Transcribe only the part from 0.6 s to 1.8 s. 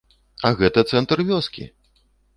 гэта цэнтр вёскі!